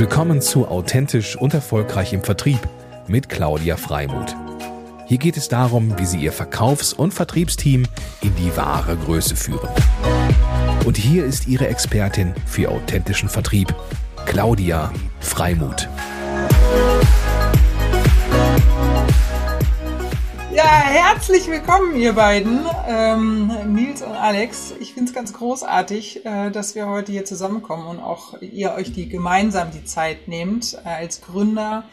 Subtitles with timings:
[0.00, 2.58] Willkommen zu Authentisch und Erfolgreich im Vertrieb
[3.06, 4.34] mit Claudia Freimuth.
[5.04, 7.84] Hier geht es darum, wie Sie Ihr Verkaufs- und Vertriebsteam
[8.22, 9.68] in die wahre Größe führen.
[10.86, 13.74] Und hier ist Ihre Expertin für authentischen Vertrieb,
[14.24, 14.90] Claudia
[15.20, 15.86] Freimuth.
[20.50, 24.72] Ja, herzlich willkommen, ihr beiden, ähm, Nils und Alex.
[25.00, 29.08] Finde es ganz großartig, äh, dass wir heute hier zusammenkommen und auch ihr euch die
[29.08, 31.84] gemeinsam die Zeit nehmt äh, als Gründer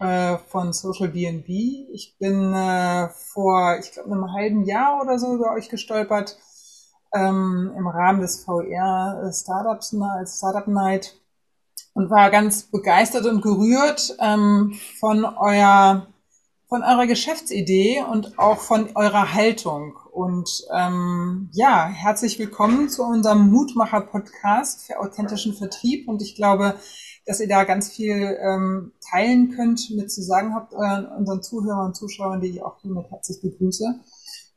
[0.00, 1.48] äh, von Social BNB.
[1.92, 2.52] Ich bin
[3.32, 6.36] vor, ich glaube, einem halben Jahr oder so über euch gestolpert
[7.14, 11.14] ähm, im Rahmen des VR Startups als Startup Night
[11.94, 16.08] und war ganz begeistert und gerührt ähm, von euer
[16.68, 19.94] von eurer Geschäftsidee und auch von eurer Haltung.
[20.12, 26.06] Und ähm, ja, herzlich willkommen zu unserem Mutmacher-Podcast für authentischen Vertrieb.
[26.06, 26.74] Und ich glaube,
[27.24, 31.86] dass ihr da ganz viel ähm, teilen könnt, mit zu sagen habt, euren, unseren Zuhörern
[31.86, 33.86] und Zuschauern, die ich auch hiermit herzlich begrüße.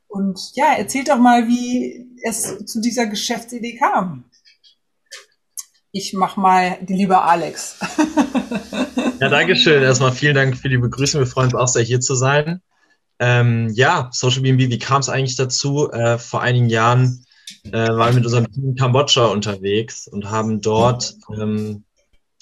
[0.08, 4.24] Und ja, erzählt doch mal, wie es zu dieser Geschäftsidee kam.
[5.90, 7.78] Ich mach mal die liebe Alex.
[9.18, 9.82] Ja, danke schön.
[9.82, 11.22] Erstmal vielen Dank für die Begrüßung.
[11.22, 12.60] Wir freuen uns auch sehr, hier zu sein.
[13.18, 15.90] Ähm, ja, Social BNB, wie kam es eigentlich dazu?
[15.90, 17.24] Äh, vor einigen Jahren
[17.64, 21.84] äh, waren wir mit unserem Team in Kambodscha unterwegs und haben dort ähm,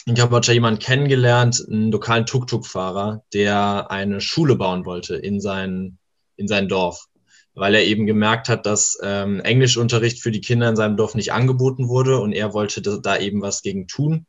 [0.06, 5.98] in Kambodscha jemanden kennengelernt, einen lokalen Tuk-Tuk-Fahrer, der eine Schule bauen wollte in sein,
[6.36, 7.06] in sein Dorf,
[7.54, 11.32] weil er eben gemerkt hat, dass ähm, Englischunterricht für die Kinder in seinem Dorf nicht
[11.32, 14.26] angeboten wurde und er wollte da eben was gegen tun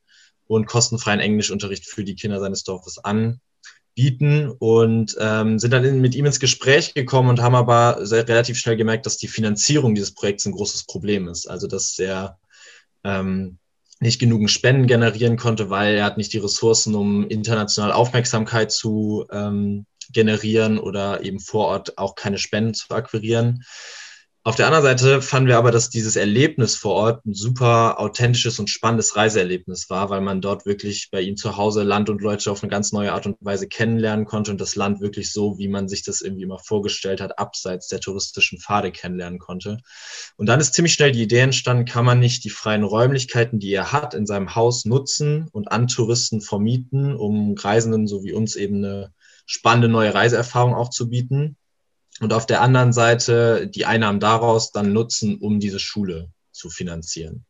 [0.48, 3.00] und kostenfreien Englischunterricht für die Kinder seines Dorfes
[3.96, 8.58] anbieten und ähm, sind dann mit ihm ins Gespräch gekommen und haben aber sehr, relativ
[8.58, 11.48] schnell gemerkt, dass die Finanzierung dieses Projekts ein großes Problem ist.
[11.50, 12.38] Also dass er
[13.04, 13.58] ähm,
[14.00, 19.26] nicht genügend Spenden generieren konnte, weil er hat nicht die Ressourcen, um international Aufmerksamkeit zu
[19.32, 23.64] ähm, generieren oder eben vor Ort auch keine Spenden zu akquirieren.
[24.48, 28.60] Auf der anderen Seite fanden wir aber, dass dieses Erlebnis vor Ort ein super authentisches
[28.60, 32.52] und spannendes Reiseerlebnis war, weil man dort wirklich bei ihm zu Hause Land und Leute
[32.52, 35.68] auf eine ganz neue Art und Weise kennenlernen konnte und das Land wirklich so, wie
[35.68, 39.80] man sich das irgendwie immer vorgestellt hat, abseits der touristischen Pfade kennenlernen konnte.
[40.38, 43.74] Und dann ist ziemlich schnell die Idee entstanden, kann man nicht die freien Räumlichkeiten, die
[43.74, 48.56] er hat, in seinem Haus nutzen und an Touristen vermieten, um Reisenden so wie uns
[48.56, 49.12] eben eine
[49.48, 51.58] spannende neue Reiseerfahrung aufzubieten
[52.22, 57.46] und auf der anderen Seite die Einnahmen daraus dann nutzen, um diese Schule zu finanzieren.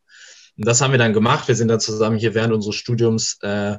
[0.56, 1.48] Und das haben wir dann gemacht.
[1.48, 3.76] Wir sind dann zusammen hier während unseres Studiums äh,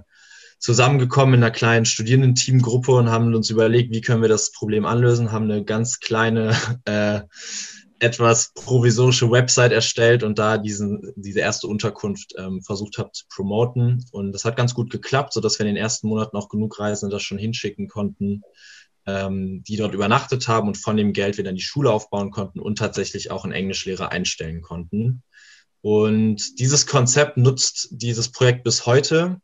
[0.60, 5.32] zusammengekommen in einer kleinen Studierendenteamgruppe und haben uns überlegt, wie können wir das Problem anlösen,
[5.32, 6.56] haben eine ganz kleine,
[6.86, 7.22] äh,
[8.00, 14.06] etwas provisorische Website erstellt und da diesen, diese erste Unterkunft ähm, versucht habe zu promoten.
[14.12, 17.16] Und das hat ganz gut geklappt, sodass wir in den ersten Monaten auch genug Reisende
[17.16, 18.44] das schon hinschicken konnten,
[19.08, 22.78] ähm, die dort übernachtet haben und von dem Geld wieder die Schule aufbauen konnten und
[22.78, 25.24] tatsächlich auch einen Englischlehrer einstellen konnten.
[25.82, 29.40] Und dieses Konzept nutzt dieses Projekt bis heute.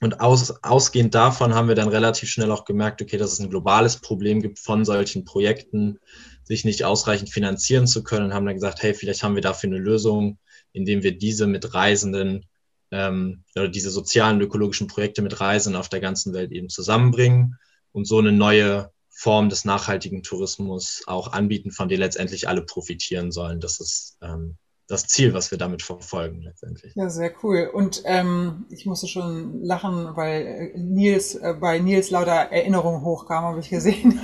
[0.00, 3.50] Und aus, ausgehend davon haben wir dann relativ schnell auch gemerkt, okay, dass es ein
[3.50, 5.98] globales Problem gibt von solchen Projekten,
[6.44, 9.70] sich nicht ausreichend finanzieren zu können und haben dann gesagt, hey, vielleicht haben wir dafür
[9.70, 10.38] eine Lösung,
[10.72, 12.46] indem wir diese mit Reisenden
[12.90, 17.56] ähm, oder diese sozialen ökologischen Projekte mit Reisenden auf der ganzen Welt eben zusammenbringen
[17.92, 23.30] und so eine neue Form des nachhaltigen Tourismus auch anbieten, von der letztendlich alle profitieren
[23.30, 23.60] sollen.
[23.60, 24.56] Das ist ähm,
[24.88, 26.92] das Ziel, was wir damit verfolgen letztendlich.
[26.96, 27.70] Ja, sehr cool.
[27.72, 33.44] Und ähm, ich musste schon lachen, weil äh, Nils äh, bei Nils lauter Erinnerungen hochkam,
[33.44, 34.20] habe ich gesehen,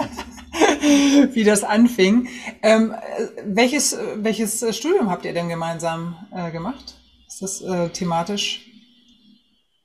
[1.33, 2.29] wie das anfing.
[2.63, 6.97] Ähm, äh, welches welches Studium habt ihr denn gemeinsam äh, gemacht?
[7.27, 8.68] Ist das äh, thematisch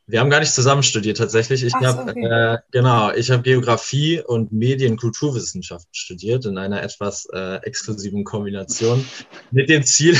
[0.06, 1.64] wir haben gar nicht zusammen studiert tatsächlich.
[1.64, 2.25] Ich habe okay.
[2.25, 9.06] äh, genau, ich habe Geografie und Medien- Kulturwissenschaften studiert in einer etwas äh, exklusiven Kombination
[9.52, 10.18] mit dem Ziel,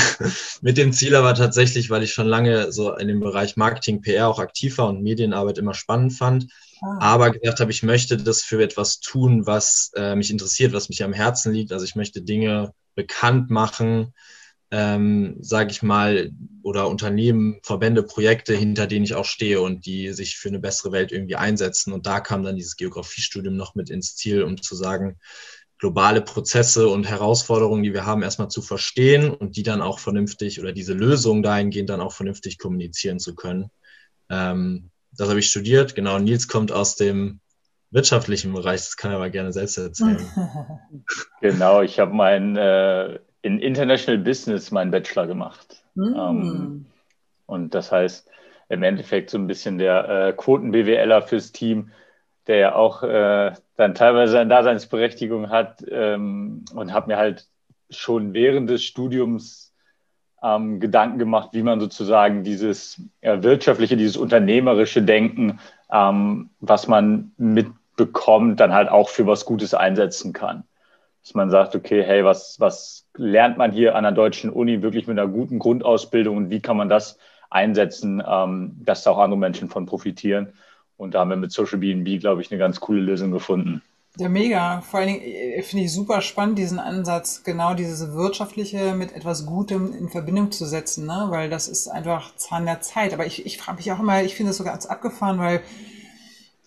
[0.62, 4.28] mit dem Ziel aber tatsächlich, weil ich schon lange so in dem Bereich Marketing, PR
[4.28, 6.46] auch aktiv war und Medienarbeit immer spannend fand,
[6.82, 6.98] ah.
[7.00, 11.04] aber gesagt habe, ich möchte das für etwas tun, was äh, mich interessiert, was mich
[11.04, 11.72] am Herzen liegt.
[11.72, 14.14] Also ich möchte Dinge bekannt machen,
[14.70, 16.30] ähm, sage ich mal,
[16.62, 20.92] oder Unternehmen, Verbände, Projekte, hinter denen ich auch stehe und die sich für eine bessere
[20.92, 21.92] Welt irgendwie einsetzen.
[21.92, 25.18] Und da kam dann dieses Geografiestudium noch mit ins Ziel, um zu sagen,
[25.78, 30.60] globale Prozesse und Herausforderungen, die wir haben, erstmal zu verstehen und die dann auch vernünftig
[30.60, 33.70] oder diese Lösungen dahingehend dann auch vernünftig kommunizieren zu können.
[34.30, 35.94] Ähm, das habe ich studiert.
[35.94, 37.40] Genau, Nils kommt aus dem
[37.90, 40.26] wirtschaftlichen Bereich, das kann er aber gerne selbst erzählen.
[41.40, 45.84] Genau, ich habe mein äh, in International Business meinen Bachelor gemacht.
[45.94, 46.14] Mm.
[46.16, 46.86] Ähm,
[47.44, 48.26] und das heißt,
[48.70, 51.90] im Endeffekt so ein bisschen der äh, Quoten-BWLer fürs Team,
[52.46, 57.46] der ja auch äh, dann teilweise seine Daseinsberechtigung hat ähm, und habe mir halt
[57.90, 59.74] schon während des Studiums
[60.42, 65.60] ähm, Gedanken gemacht, wie man sozusagen dieses äh, wirtschaftliche, dieses unternehmerische Denken,
[65.92, 70.64] ähm, was man mitbekommt, dann halt auch für was Gutes einsetzen kann.
[71.24, 75.06] Dass man sagt, okay, hey, was, was lernt man hier an der deutschen Uni wirklich
[75.06, 77.18] mit einer guten Grundausbildung und wie kann man das
[77.50, 80.52] einsetzen, ähm, dass da auch andere Menschen von profitieren.
[80.96, 83.82] Und da haben wir mit Social BNB, glaube ich, eine ganz coole Lösung gefunden.
[84.16, 84.80] Ja, mega.
[84.82, 89.44] Vor allen Dingen äh, finde ich super spannend, diesen Ansatz, genau dieses Wirtschaftliche mit etwas
[89.44, 91.26] Gutem in Verbindung zu setzen, ne?
[91.30, 93.12] weil das ist einfach Zahn der Zeit.
[93.12, 95.62] Aber ich, ich frage mich auch immer, ich finde das sogar als abgefahren, weil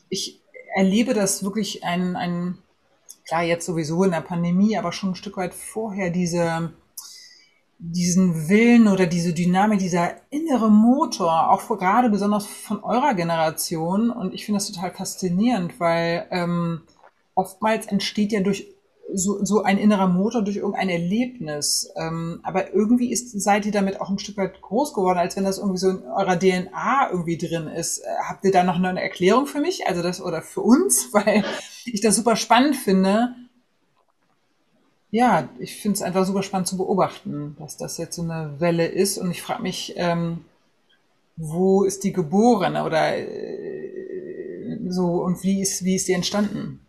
[0.09, 0.41] ich
[0.75, 2.57] erlebe das wirklich ein, ein,
[3.27, 6.71] klar, jetzt sowieso in der Pandemie, aber schon ein Stück weit vorher, diese,
[7.77, 14.09] diesen Willen oder diese Dynamik, dieser innere Motor, auch vor, gerade besonders von eurer Generation.
[14.09, 16.81] Und ich finde das total faszinierend, weil ähm,
[17.35, 18.67] oftmals entsteht ja durch
[19.13, 21.89] so, so ein innerer Motor durch irgendein Erlebnis.
[21.95, 25.45] Ähm, aber irgendwie ist, seid ihr damit auch ein Stück weit groß geworden, als wenn
[25.45, 27.99] das irgendwie so in eurer DNA irgendwie drin ist.
[27.99, 29.87] Äh, habt ihr da noch eine Erklärung für mich?
[29.87, 31.09] Also das oder für uns?
[31.13, 31.43] Weil
[31.93, 33.35] ich das super spannend finde.
[35.09, 38.85] Ja, ich finde es einfach super spannend zu beobachten, dass das jetzt so eine Welle
[38.85, 39.17] ist.
[39.17, 40.45] Und ich frage mich, ähm,
[41.37, 46.81] wo ist die geboren oder äh, so und wie ist, wie ist die entstanden?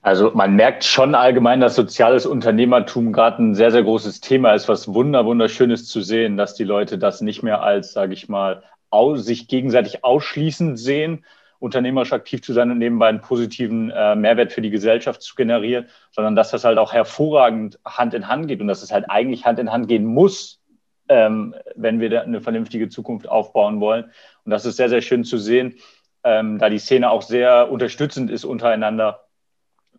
[0.00, 4.68] Also man merkt schon allgemein, dass soziales Unternehmertum gerade ein sehr, sehr großes Thema ist,
[4.68, 8.64] was wunder, wunderschönes zu sehen, dass die Leute das nicht mehr als, sage ich mal,
[8.90, 11.24] aus, sich gegenseitig ausschließend sehen,
[11.62, 15.86] unternehmerisch aktiv zu sein und nebenbei einen positiven äh, Mehrwert für die Gesellschaft zu generieren,
[16.10, 19.44] sondern dass das halt auch hervorragend Hand in Hand geht und dass es halt eigentlich
[19.44, 20.60] Hand in Hand gehen muss,
[21.08, 24.04] ähm, wenn wir eine vernünftige Zukunft aufbauen wollen.
[24.44, 25.76] Und das ist sehr, sehr schön zu sehen,
[26.24, 29.20] ähm, da die Szene auch sehr unterstützend ist untereinander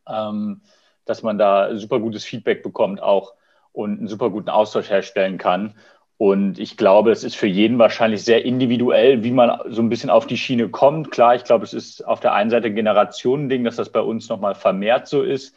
[0.07, 0.61] ähm,
[1.05, 3.33] dass man da super gutes Feedback bekommt auch
[3.71, 5.75] und einen super guten Austausch herstellen kann.
[6.17, 10.09] Und ich glaube, es ist für jeden wahrscheinlich sehr individuell, wie man so ein bisschen
[10.09, 11.11] auf die Schiene kommt.
[11.11, 14.29] Klar, ich glaube, es ist auf der einen Seite ein Generationending, dass das bei uns
[14.29, 15.55] nochmal vermehrt so ist.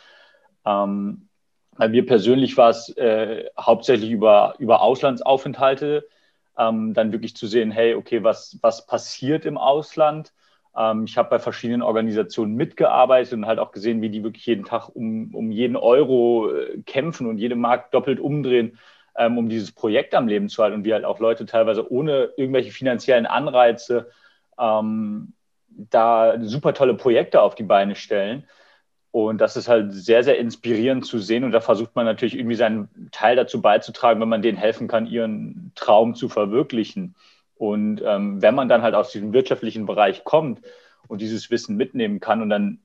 [0.64, 1.28] Ähm,
[1.76, 6.08] bei mir persönlich war es äh, hauptsächlich über, über Auslandsaufenthalte,
[6.58, 10.32] ähm, dann wirklich zu sehen, hey, okay, was, was passiert im Ausland?
[10.76, 14.64] Ähm, ich habe bei verschiedenen Organisationen mitgearbeitet und halt auch gesehen, wie die wirklich jeden
[14.64, 18.78] Tag um, um jeden Euro äh, kämpfen und jede Markt doppelt umdrehen,
[19.18, 22.30] ähm, um dieses Projekt am Leben zu halten und wie halt auch Leute teilweise ohne
[22.36, 24.10] irgendwelche finanziellen Anreize
[24.58, 25.32] ähm,
[25.68, 28.44] da super tolle Projekte auf die Beine stellen.
[29.10, 31.44] Und das ist halt sehr, sehr inspirierend zu sehen.
[31.44, 35.06] Und da versucht man natürlich irgendwie seinen Teil dazu beizutragen, wenn man denen helfen kann,
[35.06, 37.14] ihren Traum zu verwirklichen.
[37.54, 40.60] Und ähm, wenn man dann halt aus diesem wirtschaftlichen Bereich kommt
[41.08, 42.80] und dieses Wissen mitnehmen kann und dann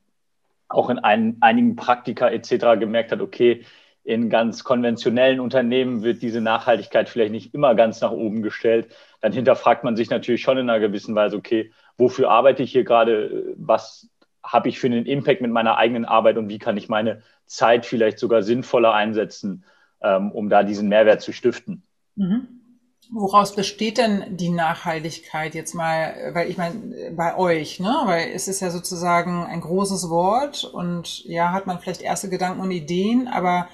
[0.69, 2.80] auch in ein, einigen Praktika etc.
[2.80, 3.66] gemerkt hat, okay,
[4.03, 8.88] in ganz konventionellen Unternehmen wird diese Nachhaltigkeit vielleicht nicht immer ganz nach oben gestellt,
[9.21, 12.83] dann hinterfragt man sich natürlich schon in einer gewissen Weise, okay, wofür arbeite ich hier
[12.83, 14.09] gerade, was
[14.44, 17.86] habe ich für einen Impact mit meiner eigenen Arbeit und wie kann ich meine Zeit
[17.86, 19.63] vielleicht sogar sinnvoller einsetzen,
[20.01, 21.83] ähm, um da diesen Mehrwert zu stiften.
[22.15, 22.47] Mhm.
[23.13, 27.94] Woraus besteht denn die Nachhaltigkeit jetzt mal, weil ich meine, bei euch, ne?
[28.06, 32.61] Weil es ist ja sozusagen ein großes Wort und ja, hat man vielleicht erste Gedanken
[32.61, 33.68] und Ideen, aber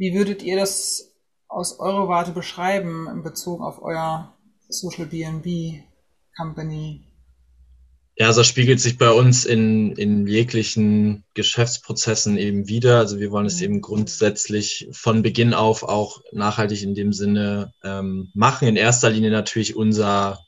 [0.00, 1.12] wie würdet ihr das
[1.46, 4.34] aus eurer Warte beschreiben in Bezug auf euer
[4.70, 5.82] Social BNB
[6.34, 7.02] Company?
[8.16, 12.96] Ja, also das spiegelt sich bei uns in, in jeglichen Geschäftsprozessen eben wieder.
[12.96, 13.64] Also wir wollen es mhm.
[13.64, 18.68] eben grundsätzlich von Beginn auf auch nachhaltig in dem Sinne ähm, machen.
[18.68, 20.38] In erster Linie natürlich unser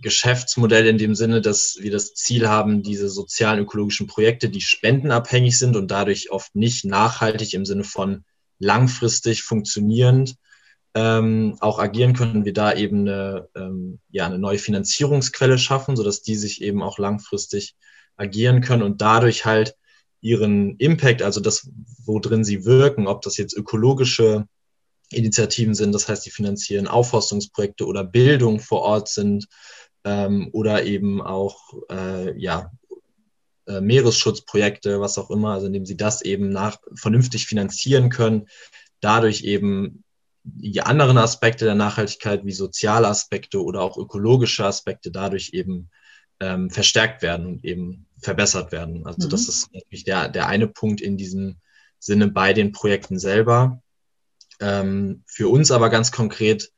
[0.00, 5.58] Geschäftsmodell in dem Sinne, dass wir das Ziel haben, diese sozialen ökologischen Projekte, die spendenabhängig
[5.58, 8.24] sind und dadurch oft nicht nachhaltig im Sinne von
[8.58, 10.36] langfristig funktionierend,
[10.94, 16.22] ähm, auch agieren können, wir da eben eine, ähm, ja, eine neue Finanzierungsquelle schaffen, sodass
[16.22, 17.76] die sich eben auch langfristig
[18.16, 19.76] agieren können und dadurch halt
[20.20, 21.70] ihren Impact, also das,
[22.04, 24.48] wo drin sie wirken, ob das jetzt ökologische
[25.10, 29.46] Initiativen sind, das heißt, die finanzieren Aufforstungsprojekte oder Bildung vor Ort sind
[30.04, 32.72] ähm, oder eben auch äh, ja,
[33.68, 38.48] äh, Meeresschutzprojekte, was auch immer, also indem sie das eben nach, vernünftig finanzieren können,
[39.00, 40.04] dadurch eben
[40.42, 45.90] die anderen Aspekte der Nachhaltigkeit wie soziale Aspekte oder auch ökologische Aspekte dadurch eben
[46.40, 49.06] ähm, verstärkt werden und eben verbessert werden.
[49.06, 49.30] Also mhm.
[49.30, 51.56] das ist natürlich der, der eine Punkt in diesem
[51.98, 53.82] Sinne bei den Projekten selber.
[54.60, 56.72] Ähm, für uns aber ganz konkret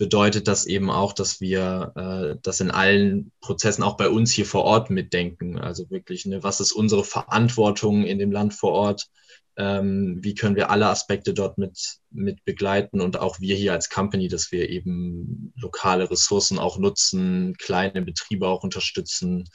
[0.00, 4.46] bedeutet das eben auch, dass wir äh, das in allen Prozessen auch bei uns hier
[4.46, 5.58] vor Ort mitdenken.
[5.58, 9.10] Also wirklich, ne, was ist unsere Verantwortung in dem Land vor Ort?
[9.58, 13.90] Ähm, wie können wir alle Aspekte dort mit, mit begleiten und auch wir hier als
[13.90, 19.50] Company, dass wir eben lokale Ressourcen auch nutzen, kleine Betriebe auch unterstützen,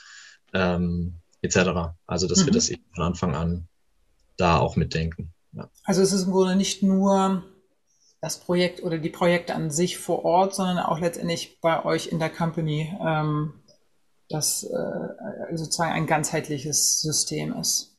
[0.53, 1.95] ähm, etc.
[2.05, 2.45] Also, dass mhm.
[2.45, 3.67] wir das eben von Anfang an
[4.37, 5.33] da auch mitdenken.
[5.53, 5.71] Ja.
[5.85, 7.43] Also es ist im Grunde nicht nur
[8.21, 12.19] das Projekt oder die Projekte an sich vor Ort, sondern auch letztendlich bei euch in
[12.19, 13.53] der Company, ähm,
[14.29, 17.95] das äh, sozusagen ein ganzheitliches System ist.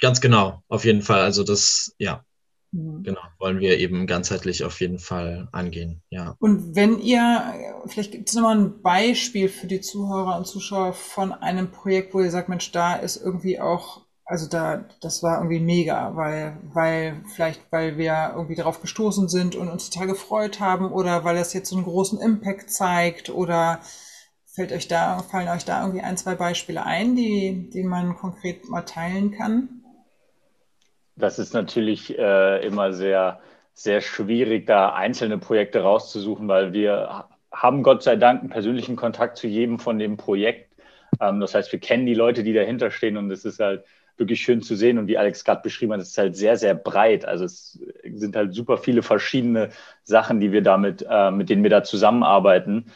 [0.00, 1.20] Ganz genau, auf jeden Fall.
[1.20, 2.24] Also das, ja,
[2.70, 3.02] mhm.
[3.02, 6.36] genau, wollen wir eben ganzheitlich auf jeden Fall angehen, ja.
[6.38, 11.32] Und wenn ihr, vielleicht gibt es nochmal ein Beispiel für die Zuhörer und Zuschauer von
[11.32, 15.60] einem Projekt, wo ihr sagt, Mensch, da ist irgendwie auch also da, das war irgendwie
[15.60, 20.90] mega, weil, weil, vielleicht, weil wir irgendwie darauf gestoßen sind und uns total gefreut haben
[20.90, 23.80] oder weil das jetzt so einen großen Impact zeigt oder
[24.46, 28.68] fällt euch da, fallen euch da irgendwie ein, zwei Beispiele ein, die, die man konkret
[28.68, 29.68] mal teilen kann?
[31.16, 33.40] Das ist natürlich äh, immer sehr,
[33.74, 39.36] sehr schwierig, da einzelne Projekte rauszusuchen, weil wir haben Gott sei Dank einen persönlichen Kontakt
[39.36, 40.72] zu jedem von dem Projekt.
[41.20, 43.84] Ähm, das heißt, wir kennen die Leute, die dahinter stehen und es ist halt
[44.16, 44.98] wirklich schön zu sehen.
[44.98, 47.24] Und wie Alex gerade beschrieben hat, es ist halt sehr, sehr breit.
[47.24, 49.70] Also es sind halt super viele verschiedene
[50.02, 52.86] Sachen, die wir damit, äh, mit denen wir da zusammenarbeiten.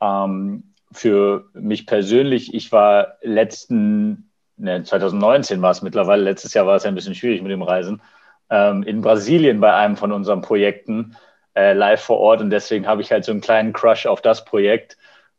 [0.00, 6.76] Ähm, für mich persönlich, ich war letzten, ne, 2019 war es mittlerweile, letztes Jahr war
[6.76, 8.02] es ein bisschen schwierig mit dem Reisen,
[8.50, 11.16] ähm, in Brasilien bei einem von unseren Projekten
[11.54, 12.40] äh, live vor Ort.
[12.40, 14.96] Und deswegen habe ich halt so einen kleinen Crush auf das Projekt,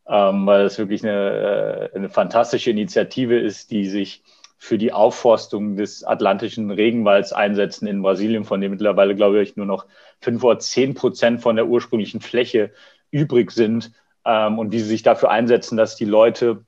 [0.07, 4.23] ähm, weil es wirklich eine, äh, eine fantastische Initiative ist, die sich
[4.63, 9.65] für die Aufforstung des atlantischen Regenwalds einsetzen in Brasilien, von dem mittlerweile, glaube ich, nur
[9.65, 9.85] noch
[10.21, 12.71] fünf oder zehn Prozent von der ursprünglichen Fläche
[13.11, 13.91] übrig sind
[14.23, 16.63] ähm, und wie sie sich dafür einsetzen, dass die Leute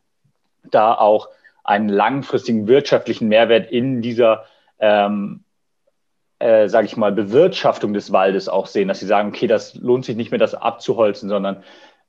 [0.70, 1.30] da auch
[1.64, 4.44] einen langfristigen wirtschaftlichen Mehrwert in dieser,
[4.78, 5.46] ähm,
[6.40, 10.04] äh, sage ich mal, Bewirtschaftung des Waldes auch sehen, dass sie sagen, okay, das lohnt
[10.04, 11.64] sich nicht mehr, das abzuholzen, sondern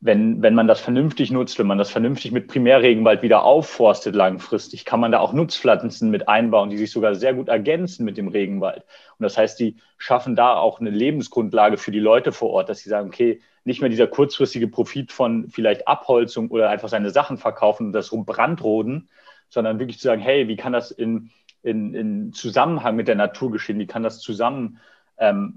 [0.06, 4.84] wenn, wenn man das vernünftig nutzt, wenn man das vernünftig mit Primärregenwald wieder aufforstet langfristig,
[4.84, 8.28] kann man da auch Nutzpflanzen mit einbauen, die sich sogar sehr gut ergänzen mit dem
[8.28, 8.84] Regenwald.
[9.18, 12.78] Und das heißt, die schaffen da auch eine Lebensgrundlage für die Leute vor Ort, dass
[12.78, 17.36] sie sagen, okay, nicht mehr dieser kurzfristige Profit von vielleicht Abholzung oder einfach seine Sachen
[17.36, 19.08] verkaufen und das rumbrandroden,
[19.48, 21.30] sondern wirklich zu sagen, hey, wie kann das in,
[21.64, 23.80] in, in Zusammenhang mit der Natur geschehen?
[23.80, 24.78] Wie kann das zusammen
[25.18, 25.52] ähm?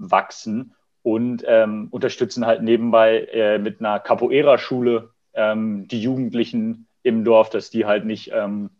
[1.02, 7.70] Und ähm, unterstützen halt nebenbei äh, mit einer Capoeira-Schule ähm, die Jugendlichen im Dorf, dass
[7.70, 8.70] die halt nicht, ähm,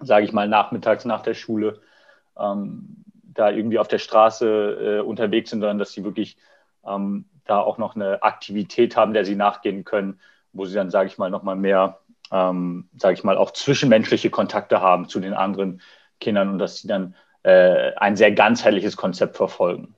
[0.00, 1.80] sage ich mal, nachmittags nach der Schule
[2.38, 6.38] ähm, da irgendwie auf der Straße äh, unterwegs sind, sondern dass sie wirklich
[6.86, 10.20] ähm, da auch noch eine Aktivität haben, der sie nachgehen können,
[10.52, 14.80] wo sie dann, sage ich mal, nochmal mehr, ähm, sage ich mal, auch zwischenmenschliche Kontakte
[14.80, 15.80] haben zu den anderen
[16.20, 19.94] Kindern und dass sie dann äh, ein sehr ganzheitliches Konzept verfolgen.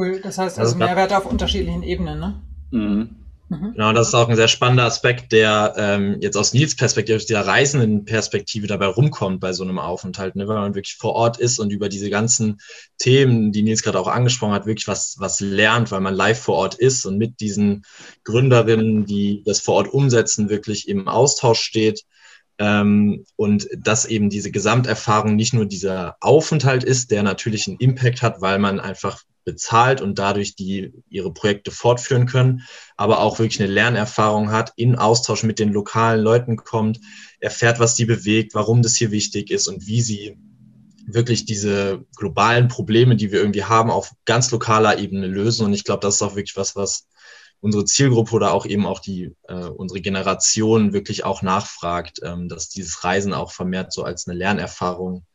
[0.00, 2.42] Cool, das heißt also, also Mehrwerte auf unterschiedlichen Ebenen, ne?
[2.70, 3.16] Mhm.
[3.50, 3.72] Mhm.
[3.72, 7.26] Genau, das ist auch ein sehr spannender Aspekt, der ähm, jetzt aus Nils Perspektive, aus
[7.26, 10.48] der reisenden Perspektive dabei rumkommt bei so einem Aufenthalt, ne?
[10.48, 12.60] weil man wirklich vor Ort ist und über diese ganzen
[12.96, 16.54] Themen, die Nils gerade auch angesprochen hat, wirklich was, was lernt, weil man live vor
[16.54, 17.82] Ort ist und mit diesen
[18.24, 22.04] Gründerinnen, die das vor Ort umsetzen, wirklich im Austausch steht.
[22.60, 28.20] Ähm, und dass eben diese Gesamterfahrung nicht nur dieser Aufenthalt ist, der natürlich einen Impact
[28.20, 32.60] hat, weil man einfach bezahlt und dadurch die ihre Projekte fortführen können,
[32.98, 37.00] aber auch wirklich eine Lernerfahrung hat, in Austausch mit den lokalen Leuten kommt,
[37.40, 40.36] erfährt, was sie bewegt, warum das hier wichtig ist und wie sie
[41.06, 45.64] wirklich diese globalen Probleme, die wir irgendwie haben, auf ganz lokaler Ebene lösen.
[45.64, 47.08] Und ich glaube, das ist auch wirklich was, was
[47.60, 52.68] unsere Zielgruppe oder auch eben auch die äh, unsere Generation wirklich auch nachfragt, ähm, dass
[52.68, 55.26] dieses Reisen auch vermehrt so als eine Lernerfahrung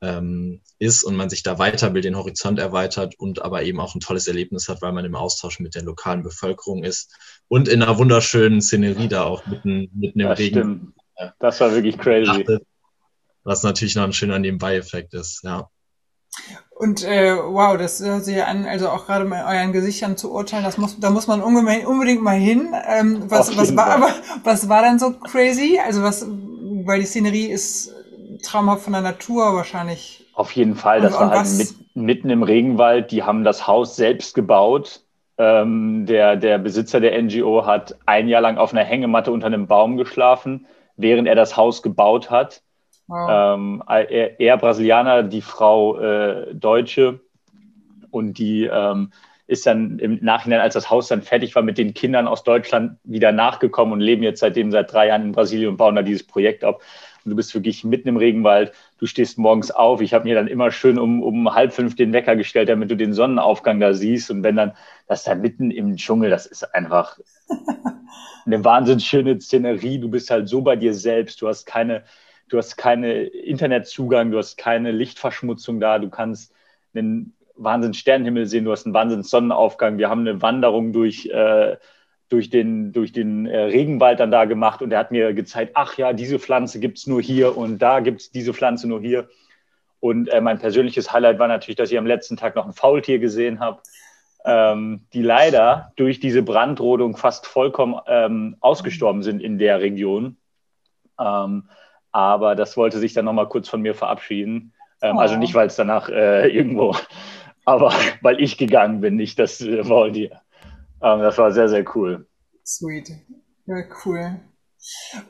[0.00, 4.00] ähm, ist und man sich da weiterbildet, den Horizont erweitert und aber eben auch ein
[4.00, 7.14] tolles Erlebnis hat, weil man im Austausch mit der lokalen Bevölkerung ist
[7.48, 10.94] und in einer wunderschönen Szenerie da auch mitten, mitten im das Regen.
[11.16, 11.34] Stimmt.
[11.38, 12.44] Das war wirklich crazy.
[13.42, 15.70] Was natürlich noch ein schöner Nebenbei-Effekt ist, ja.
[16.78, 20.62] Und äh, wow, das hört sich an, also auch gerade bei euren Gesichtern zu urteilen,
[20.62, 22.74] das muss, da muss man unbedingt mal hin.
[22.86, 24.10] Ähm, was, was war aber,
[24.44, 25.80] was war dann so crazy?
[25.84, 26.26] Also was,
[26.84, 27.94] weil die Szenerie ist
[28.42, 30.26] traumhaft von der Natur wahrscheinlich.
[30.34, 33.10] Auf jeden Fall, das und, war halt mit, mitten im Regenwald.
[33.10, 35.00] Die haben das Haus selbst gebaut.
[35.38, 39.66] Ähm, der, der Besitzer der NGO hat ein Jahr lang auf einer Hängematte unter einem
[39.66, 40.66] Baum geschlafen,
[40.96, 42.62] während er das Haus gebaut hat.
[43.08, 43.56] Wow.
[43.56, 47.20] Ähm, er, er, Brasilianer, die Frau äh, Deutsche
[48.10, 49.12] und die, ähm,
[49.46, 52.98] ist dann im Nachhinein, als das Haus dann fertig war, mit den Kindern aus Deutschland
[53.04, 56.26] wieder nachgekommen und leben jetzt seitdem seit drei Jahren in Brasilien und bauen da dieses
[56.26, 56.82] Projekt auf.
[57.24, 58.72] Und du bist wirklich mitten im Regenwald.
[58.98, 60.00] Du stehst morgens auf.
[60.00, 62.96] Ich habe mir dann immer schön um, um halb fünf den Wecker gestellt, damit du
[62.96, 64.30] den Sonnenaufgang da siehst.
[64.30, 64.72] Und wenn dann
[65.06, 67.18] das da mitten im Dschungel, das ist einfach
[68.46, 69.98] eine wahnsinnig schöne Szenerie.
[69.98, 71.40] Du bist halt so bei dir selbst.
[71.40, 72.04] Du hast keine,
[72.48, 75.98] du hast keine Internetzugang, du hast keine Lichtverschmutzung da.
[75.98, 76.52] Du kannst
[76.94, 79.98] einen Wahnsinn Sternenhimmel sehen, du hast einen Wahnsinn Sonnenaufgang.
[79.98, 81.76] Wir haben eine Wanderung durch, äh,
[82.28, 85.96] durch den, durch den äh, Regenwald dann da gemacht und er hat mir gezeigt, ach
[85.96, 89.28] ja, diese Pflanze gibt es nur hier und da gibt es diese Pflanze nur hier.
[90.00, 93.18] Und äh, mein persönliches Highlight war natürlich, dass ich am letzten Tag noch ein Faultier
[93.18, 93.80] gesehen habe,
[94.44, 100.36] ähm, die leider durch diese Brandrodung fast vollkommen ähm, ausgestorben sind in der Region.
[101.18, 101.68] Ähm,
[102.16, 104.72] aber das wollte sich dann nochmal kurz von mir verabschieden.
[105.02, 105.20] Ähm, also oh.
[105.20, 106.96] Also nicht, weil es danach äh, irgendwo
[107.66, 107.92] aber
[108.22, 110.40] weil ich gegangen bin, nicht das äh, ihr.
[111.02, 112.26] Ähm, das war sehr, sehr cool.
[112.64, 113.10] Sweet.
[113.66, 114.40] Ja, cool.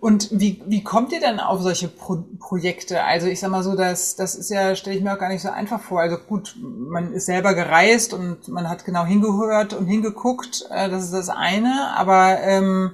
[0.00, 3.02] Und wie, wie kommt ihr denn auf solche Pro Projekte?
[3.02, 5.42] Also ich sag mal so, das, das ist ja, stelle ich mir auch gar nicht
[5.42, 6.02] so einfach vor.
[6.02, 11.04] Also gut, man ist selber gereist und man hat genau hingehört und hingeguckt, äh, das
[11.04, 12.92] ist das eine, aber ähm,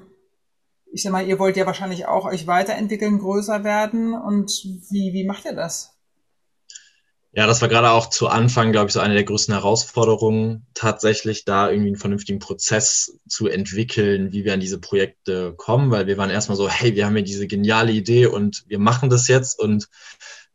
[0.92, 4.50] ich sag mal, ihr wollt ja wahrscheinlich auch euch weiterentwickeln, größer werden und
[4.90, 5.92] wie, wie macht ihr das?
[7.34, 11.46] Ja, das war gerade auch zu Anfang, glaube ich, so eine der größten Herausforderungen, tatsächlich
[11.46, 16.18] da irgendwie einen vernünftigen Prozess zu entwickeln, wie wir an diese Projekte kommen, weil wir
[16.18, 19.58] waren erstmal so, hey, wir haben hier diese geniale Idee und wir machen das jetzt
[19.58, 19.88] und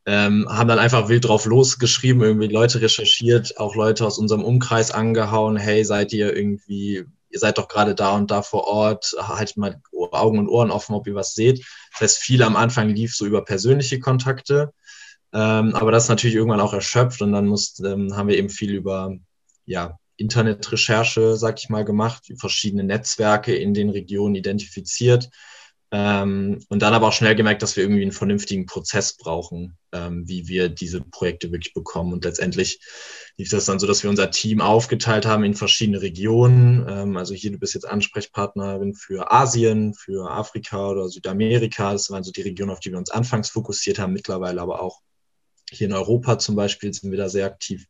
[0.06, 4.92] ähm, haben dann einfach wild drauf losgeschrieben, irgendwie Leute recherchiert, auch Leute aus unserem Umkreis
[4.92, 7.06] angehauen, hey, seid ihr irgendwie,
[7.38, 10.96] ihr seid doch gerade da und da vor Ort, haltet mal Augen und Ohren offen,
[10.96, 11.66] ob ihr was seht.
[11.92, 14.74] Das heißt, viel am Anfang lief so über persönliche Kontakte
[15.34, 18.50] ähm, aber das ist natürlich irgendwann auch erschöpft und dann muss, ähm, haben wir eben
[18.50, 19.16] viel über
[19.66, 25.30] ja, Internetrecherche, sag ich mal, gemacht, verschiedene Netzwerke in den Regionen identifiziert
[25.92, 30.28] ähm, und dann aber auch schnell gemerkt, dass wir irgendwie einen vernünftigen Prozess brauchen, ähm,
[30.28, 32.12] wie wir diese Projekte wirklich bekommen.
[32.12, 32.82] Und letztendlich
[33.38, 36.86] lief das dann so, dass wir unser Team aufgeteilt haben in verschiedene Regionen.
[36.90, 41.94] Ähm, also hier, du bist jetzt Ansprechpartnerin für Asien, für Afrika oder Südamerika.
[41.94, 45.00] Das waren so die Regionen, auf die wir uns anfangs fokussiert haben, mittlerweile aber auch
[45.70, 47.88] hier in Europa zum Beispiel sind wir da sehr aktiv.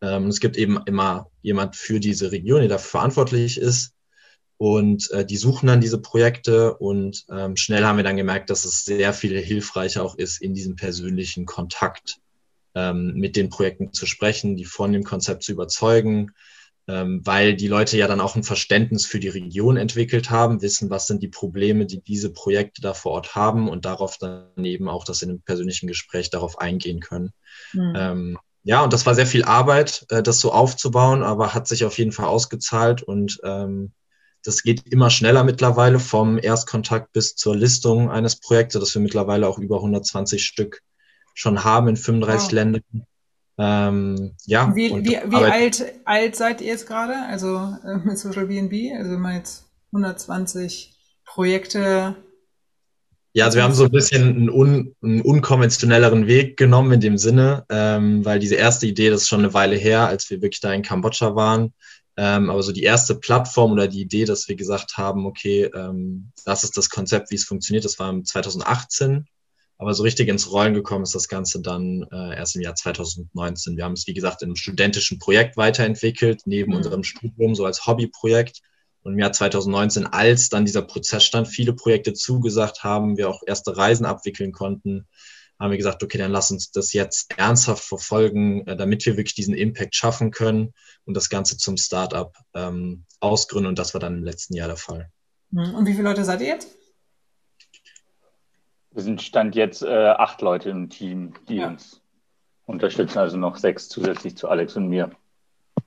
[0.00, 3.95] Ähm, es gibt eben immer jemand für diese Region, der dafür verantwortlich ist.
[4.58, 8.64] Und äh, die suchen dann diese Projekte und ähm, schnell haben wir dann gemerkt, dass
[8.64, 12.18] es sehr viel hilfreicher auch ist, in diesem persönlichen Kontakt
[12.74, 16.32] ähm, mit den Projekten zu sprechen, die von dem Konzept zu überzeugen,
[16.88, 20.88] ähm, weil die Leute ja dann auch ein Verständnis für die Region entwickelt haben, wissen,
[20.88, 24.88] was sind die Probleme, die diese Projekte da vor Ort haben und darauf dann eben
[24.88, 27.32] auch, dass in einem persönlichen Gespräch darauf eingehen können.
[27.72, 27.92] Mhm.
[27.94, 31.84] Ähm, ja, und das war sehr viel Arbeit, äh, das so aufzubauen, aber hat sich
[31.84, 33.92] auf jeden Fall ausgezahlt und ähm,
[34.46, 39.48] das geht immer schneller mittlerweile vom Erstkontakt bis zur Listung eines Projektes, dass wir mittlerweile
[39.48, 40.82] auch über 120 Stück
[41.34, 42.52] schon haben in 35 wow.
[42.52, 42.82] Ländern.
[43.58, 44.74] Ähm, ja.
[44.74, 47.14] Wie, wie, wie alt, alt seid ihr jetzt gerade?
[47.28, 48.96] Also äh, mit Social BNB?
[48.96, 52.16] Also wenn man jetzt 120 Projekte.
[53.32, 57.18] Ja, also wir haben so ein bisschen einen, un, einen unkonventionelleren Weg genommen in dem
[57.18, 60.60] Sinne, ähm, weil diese erste Idee, das ist schon eine Weile her, als wir wirklich
[60.60, 61.74] da in Kambodscha waren.
[62.16, 66.32] Ähm, aber so die erste Plattform oder die Idee, dass wir gesagt haben, okay, ähm,
[66.44, 69.26] das ist das Konzept, wie es funktioniert, das war 2018
[69.78, 73.76] aber so richtig ins Rollen gekommen ist das Ganze dann äh, erst im Jahr 2019.
[73.76, 76.78] Wir haben es, wie gesagt, in einem studentischen Projekt weiterentwickelt, neben mhm.
[76.78, 78.62] unserem Studium, so als Hobbyprojekt.
[79.02, 83.42] Und im Jahr 2019, als dann dieser Prozess stand, viele Projekte zugesagt haben, wir auch
[83.46, 85.06] erste Reisen abwickeln konnten,
[85.58, 89.34] haben wir gesagt, okay, dann lass uns das jetzt ernsthaft verfolgen, äh, damit wir wirklich
[89.34, 93.68] diesen Impact schaffen können und das Ganze zum Startup ähm, ausgründen.
[93.68, 95.10] Und das war dann im letzten Jahr der Fall.
[95.50, 95.74] Mhm.
[95.74, 96.76] Und wie viele Leute seid ihr jetzt?
[98.92, 101.68] Wir sind Stand jetzt äh, acht Leute im Team, die ja.
[101.68, 102.00] uns
[102.64, 105.10] unterstützen, also noch sechs zusätzlich zu Alex und mir.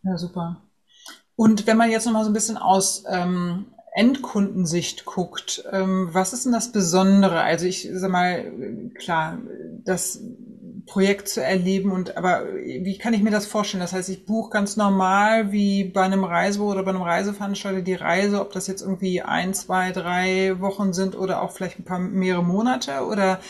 [0.04, 0.62] Ja, super.
[1.36, 3.68] Und wenn man jetzt nochmal so ein bisschen aus ähm,
[4.00, 7.42] Endkundensicht guckt, ähm, was ist denn das Besondere?
[7.42, 8.50] Also ich sag mal,
[8.96, 9.40] klar,
[9.84, 10.24] das
[10.86, 13.82] Projekt zu erleben und aber wie kann ich mir das vorstellen?
[13.82, 17.94] Das heißt, ich buche ganz normal wie bei einem Reisebüro oder bei einem Reiseveranstalter die
[17.94, 22.00] Reise, ob das jetzt irgendwie ein, zwei, drei Wochen sind oder auch vielleicht ein paar
[22.00, 23.42] mehrere Monate oder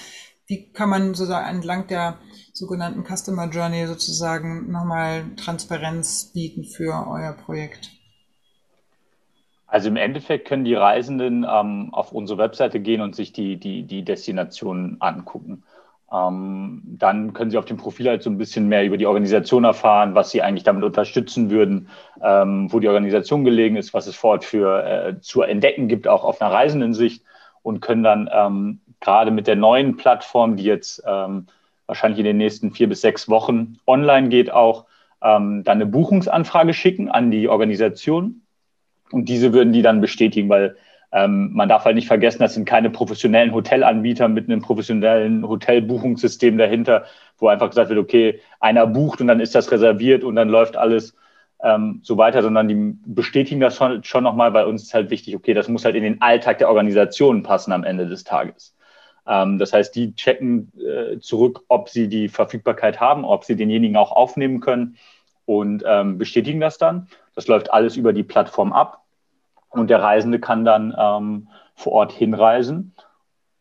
[0.48, 2.18] wie kann man sozusagen entlang der
[2.54, 7.99] sogenannten Customer Journey sozusagen nochmal Transparenz bieten für euer Projekt?
[9.70, 13.84] Also im Endeffekt können die Reisenden ähm, auf unsere Webseite gehen und sich die, die,
[13.84, 15.64] die Destinationen angucken.
[16.12, 19.64] Ähm, dann können Sie auf dem Profil halt so ein bisschen mehr über die Organisation
[19.64, 21.90] erfahren, was Sie eigentlich damit unterstützen würden,
[22.24, 26.08] ähm, wo die Organisation gelegen ist, was es vor Ort für äh, zu entdecken gibt,
[26.08, 27.24] auch auf einer Reisendensicht
[27.62, 31.46] und können dann ähm, gerade mit der neuen Plattform, die jetzt ähm,
[31.86, 34.86] wahrscheinlich in den nächsten vier bis sechs Wochen online geht, auch
[35.22, 38.42] ähm, dann eine Buchungsanfrage schicken an die Organisation
[39.12, 40.76] und diese würden die dann bestätigen, weil
[41.12, 46.58] ähm, man darf halt nicht vergessen, das sind keine professionellen Hotelanbieter mit einem professionellen Hotelbuchungssystem
[46.58, 47.06] dahinter,
[47.38, 50.78] wo einfach gesagt wird, okay, einer bucht und dann ist das reserviert und dann läuft
[50.78, 51.16] alles
[51.64, 55.36] ähm, so weiter, sondern die bestätigen das schon, schon nochmal, weil uns ist halt wichtig,
[55.36, 58.76] okay, das muss halt in den Alltag der Organisation passen am Ende des Tages.
[59.28, 63.98] Ähm, das heißt, die checken äh, zurück, ob sie die Verfügbarkeit haben, ob sie denjenigen
[63.98, 64.98] auch aufnehmen können
[65.46, 67.08] und ähm, bestätigen das dann.
[67.40, 69.06] Das läuft alles über die Plattform ab.
[69.70, 72.94] Und der Reisende kann dann ähm, vor Ort hinreisen.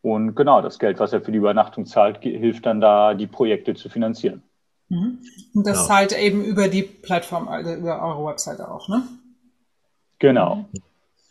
[0.02, 3.76] Und genau, das Geld, was er für die Übernachtung zahlt, hilft dann da, die Projekte
[3.76, 4.42] zu finanzieren.
[4.88, 5.20] Mhm.
[5.54, 5.86] Und das genau.
[5.86, 9.04] zahlt eben über die Plattform, also über eure Webseite auch, ne?
[10.18, 10.64] Genau.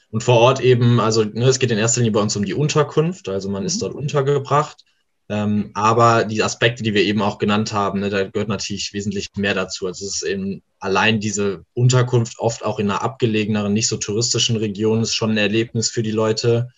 [0.10, 2.54] Und vor Ort eben, also ne, es geht in erster Linie bei uns um die
[2.54, 3.68] Unterkunft, also man mhm.
[3.68, 4.86] ist dort untergebracht.
[5.30, 9.28] Ähm, aber die Aspekte, die wir eben auch genannt haben, ne, da gehört natürlich wesentlich
[9.36, 9.86] mehr dazu.
[9.86, 14.56] Also es ist eben allein diese Unterkunft oft auch in einer abgelegeneren, nicht so touristischen
[14.56, 16.70] Region ist schon ein Erlebnis für die Leute.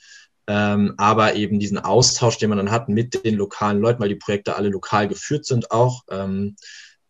[0.47, 4.15] Ähm, aber eben diesen Austausch, den man dann hat mit den lokalen Leuten, weil die
[4.15, 6.01] Projekte alle lokal geführt sind auch.
[6.09, 6.55] Ähm,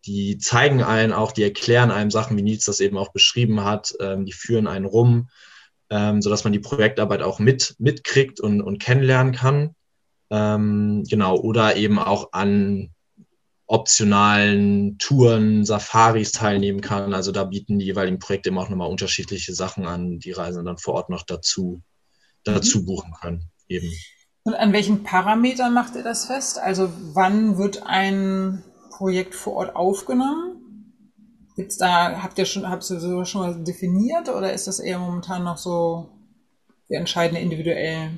[0.06, 3.94] die zeigen einen auch, die erklären einem Sachen, wie Nils das eben auch beschrieben hat.
[4.02, 5.30] Ähm, die führen einen rum,
[5.90, 9.76] ähm, sodass man die Projektarbeit auch mit, mitkriegt und, und kennenlernen kann.
[10.30, 12.92] Ähm, genau, oder eben auch an
[13.70, 17.14] optionalen Touren, Safaris teilnehmen kann.
[17.14, 20.78] Also da bieten die jeweiligen Projekte immer auch nochmal unterschiedliche Sachen an, die Reisenden dann
[20.80, 21.82] vor Ort noch dazu,
[22.44, 22.86] dazu mhm.
[22.86, 23.52] buchen können.
[23.68, 23.92] Eben.
[24.44, 26.58] Und an welchen Parametern macht ihr das fest?
[26.58, 30.96] Also wann wird ein Projekt vor Ort aufgenommen?
[31.56, 34.98] Gibt's da, habt ihr schon, habt ihr sowas schon mal definiert oder ist das eher
[34.98, 36.10] momentan noch so,
[36.88, 38.12] wir entscheiden individuell?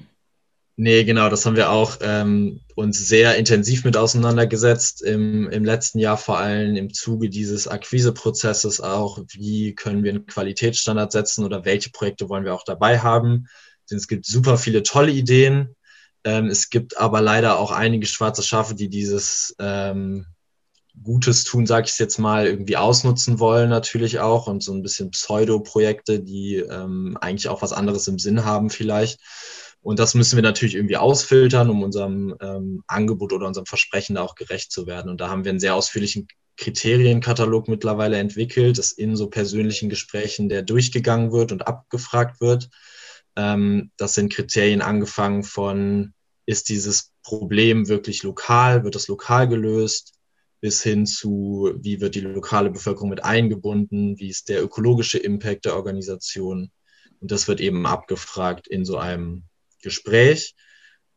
[0.83, 5.99] Nee, genau, das haben wir auch ähm, uns sehr intensiv mit auseinandergesetzt im, im letzten
[5.99, 9.19] Jahr, vor allem im Zuge dieses Akquiseprozesses auch.
[9.29, 13.45] Wie können wir einen Qualitätsstandard setzen oder welche Projekte wollen wir auch dabei haben?
[13.91, 15.75] Denn es gibt super viele tolle Ideen.
[16.23, 20.25] Ähm, es gibt aber leider auch einige schwarze Schafe, die dieses ähm,
[21.03, 25.11] Gutes tun, sage ich jetzt mal, irgendwie ausnutzen wollen natürlich auch und so ein bisschen
[25.11, 29.19] Pseudo-Projekte, die ähm, eigentlich auch was anderes im Sinn haben vielleicht.
[29.81, 34.21] Und das müssen wir natürlich irgendwie ausfiltern, um unserem ähm, Angebot oder unserem Versprechen da
[34.21, 35.09] auch gerecht zu werden.
[35.09, 40.49] Und da haben wir einen sehr ausführlichen Kriterienkatalog mittlerweile entwickelt, das in so persönlichen Gesprächen,
[40.49, 42.69] der durchgegangen wird und abgefragt wird.
[43.35, 46.13] Ähm, das sind Kriterien angefangen von,
[46.45, 50.13] ist dieses Problem wirklich lokal, wird das lokal gelöst,
[50.59, 55.65] bis hin zu, wie wird die lokale Bevölkerung mit eingebunden, wie ist der ökologische Impact
[55.65, 56.71] der Organisation.
[57.19, 59.45] Und das wird eben abgefragt in so einem
[59.81, 60.55] Gespräch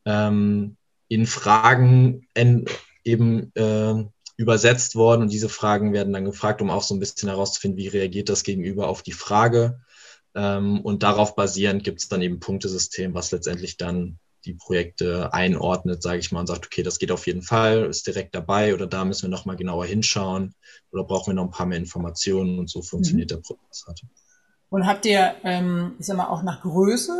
[0.04, 0.76] ähm,
[1.08, 2.64] in Fragen en,
[3.04, 4.04] eben äh,
[4.36, 7.88] übersetzt worden und diese Fragen werden dann gefragt, um auch so ein bisschen herauszufinden, wie
[7.88, 9.80] reagiert das Gegenüber auf die Frage.
[10.34, 15.32] Ähm, und darauf basierend gibt es dann eben ein Punktesystem, was letztendlich dann die Projekte
[15.32, 18.74] einordnet, sage ich mal, und sagt, okay, das geht auf jeden Fall, ist direkt dabei
[18.74, 20.54] oder da müssen wir nochmal genauer hinschauen
[20.90, 23.36] oder brauchen wir noch ein paar mehr Informationen und so funktioniert mhm.
[23.36, 23.84] der Prozess.
[23.86, 24.02] Halt.
[24.68, 27.12] Und habt ihr, ähm, ich sag mal, auch nach Größe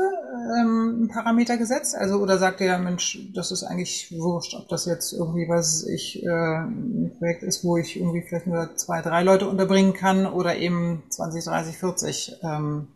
[1.05, 1.95] einen Parameter gesetzt?
[1.97, 6.25] Also, oder sagt ihr, Mensch, das ist eigentlich wurscht, ob das jetzt irgendwie, was ich,
[6.25, 10.57] äh, ein Projekt ist, wo ich irgendwie vielleicht nur zwei, drei Leute unterbringen kann oder
[10.57, 12.89] eben 20, 30, 40, ähm,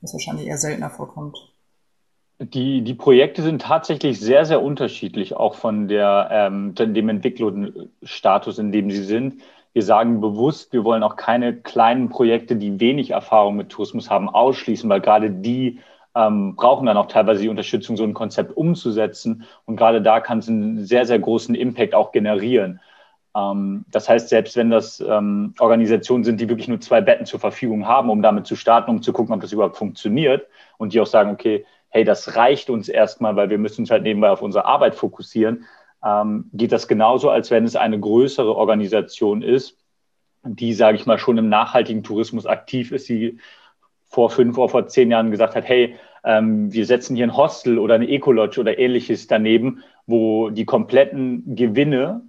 [0.00, 1.38] was wahrscheinlich eher seltener vorkommt.
[2.38, 8.72] Die, die Projekte sind tatsächlich sehr, sehr unterschiedlich, auch von der, ähm, dem Entwicklungsstatus, in
[8.72, 9.40] dem sie sind.
[9.72, 14.28] Wir sagen bewusst, wir wollen auch keine kleinen Projekte, die wenig Erfahrung mit Tourismus haben,
[14.28, 15.80] ausschließen, weil gerade die
[16.16, 19.44] ähm, brauchen dann auch teilweise die Unterstützung, so ein Konzept umzusetzen.
[19.66, 22.80] Und gerade da kann es einen sehr, sehr großen Impact auch generieren.
[23.36, 27.38] Ähm, das heißt, selbst wenn das ähm, Organisationen sind, die wirklich nur zwei Betten zur
[27.38, 30.46] Verfügung haben, um damit zu starten, um zu gucken, ob das überhaupt funktioniert
[30.78, 34.02] und die auch sagen, okay, hey, das reicht uns erstmal, weil wir müssen uns halt
[34.02, 35.66] nebenbei auf unsere Arbeit fokussieren,
[36.02, 39.78] ähm, geht das genauso, als wenn es eine größere Organisation ist,
[40.44, 43.38] die, sage ich mal, schon im nachhaltigen Tourismus aktiv ist, die
[44.08, 47.78] vor fünf oder vor zehn Jahren gesagt hat, hey, ähm, wir setzen hier ein Hostel
[47.78, 52.22] oder eine Ecolodge oder ähnliches daneben, wo die kompletten Gewinne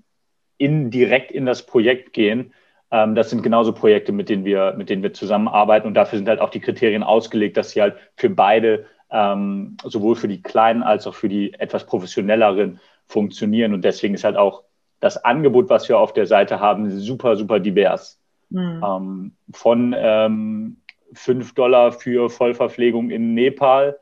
[0.58, 2.54] in, direkt in das Projekt gehen.
[2.92, 6.30] Ähm, das sind genauso Projekte, mit denen wir, mit denen wir zusammenarbeiten und dafür sind
[6.30, 10.84] halt auch die Kriterien ausgelegt, dass sie halt für beide, ähm, sowohl für die kleinen
[10.84, 13.74] als auch für die etwas professionelleren funktionieren.
[13.74, 14.64] Und deswegen ist halt auch
[15.00, 18.20] das Angebot, was wir auf der Seite haben, super, super divers.
[18.50, 19.32] Mhm.
[19.52, 20.78] Von ähm,
[21.14, 24.00] 5 Dollar für Vollverpflegung in Nepal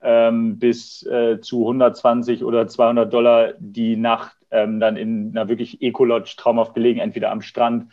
[0.00, 5.82] ähm, bis äh, zu 120 oder 200 Dollar die Nacht ähm, dann in einer wirklich
[5.82, 7.92] Ecolodge traumhaft gelegen, entweder am Strand,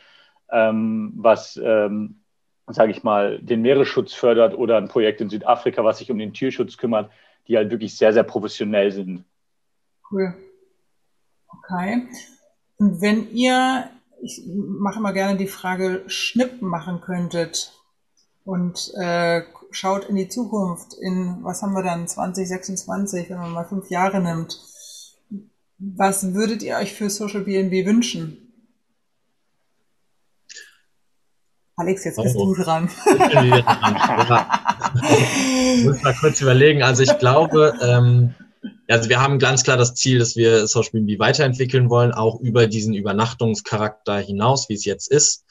[0.52, 2.22] ähm, was, ähm,
[2.68, 6.34] sage ich mal, den Meeresschutz fördert oder ein Projekt in Südafrika, was sich um den
[6.34, 7.12] Tierschutz kümmert,
[7.48, 9.24] die halt wirklich sehr, sehr professionell sind.
[10.12, 10.34] Cool.
[11.48, 12.08] Okay.
[12.78, 13.90] Und wenn ihr,
[14.22, 17.74] ich mache immer gerne die Frage, Schnipp machen könntet
[18.46, 23.66] und äh, schaut in die Zukunft, in, was haben wir dann, 2026, wenn man mal
[23.66, 24.58] fünf Jahre nimmt,
[25.78, 28.42] was würdet ihr euch für Social BNB wünschen?
[31.76, 32.54] Alex, jetzt bist oh.
[32.54, 32.90] du dran.
[35.78, 36.82] Ich muss mal kurz überlegen.
[36.84, 38.34] Also ich glaube, ähm,
[38.88, 42.68] also wir haben ganz klar das Ziel, dass wir Social BNB weiterentwickeln wollen, auch über
[42.68, 45.45] diesen Übernachtungscharakter hinaus, wie es jetzt ist.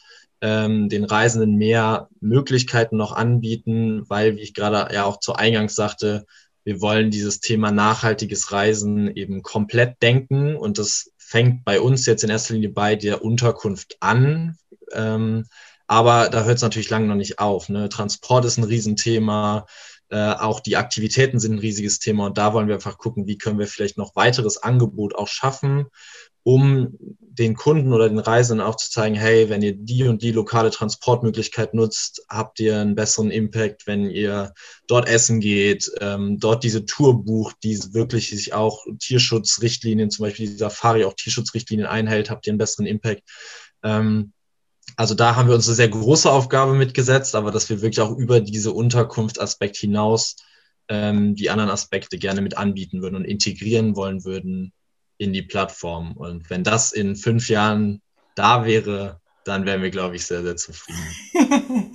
[0.46, 5.74] Ähm, den Reisenden mehr Möglichkeiten noch anbieten, weil, wie ich gerade ja auch zu Eingangs
[5.74, 6.26] sagte,
[6.64, 12.24] wir wollen dieses Thema nachhaltiges Reisen eben komplett denken und das fängt bei uns jetzt
[12.24, 14.59] in erster Linie bei der Unterkunft an.
[14.92, 15.46] Ähm,
[15.87, 17.70] aber da hört es natürlich lange noch nicht auf.
[17.70, 17.88] Ne?
[17.88, 19.64] Transport ist ein Riesenthema,
[20.11, 23.38] äh, auch die Aktivitäten sind ein riesiges Thema und da wollen wir einfach gucken, wie
[23.38, 25.87] können wir vielleicht noch weiteres Angebot auch schaffen,
[26.44, 30.30] um den Kunden oder den Reisenden auch zu zeigen, hey, wenn ihr die und die
[30.30, 34.52] lokale Transportmöglichkeit nutzt, habt ihr einen besseren Impact, wenn ihr
[34.87, 40.48] dort essen geht, ähm, dort diese Tour bucht, die wirklich sich auch Tierschutzrichtlinien, zum Beispiel
[40.48, 43.22] die Safari auch Tierschutzrichtlinien einhält, habt ihr einen besseren Impact.
[43.83, 44.33] Ähm,
[44.96, 48.16] also da haben wir uns eine sehr große Aufgabe mitgesetzt, aber dass wir wirklich auch
[48.16, 50.37] über diese Unterkunftsaspekt hinaus
[50.88, 54.72] ähm, die anderen Aspekte gerne mit anbieten würden und integrieren wollen würden
[55.18, 56.12] in die Plattform.
[56.12, 58.00] Und wenn das in fünf Jahren
[58.35, 61.00] da wäre, dann wären wir, glaube ich, sehr, sehr zufrieden.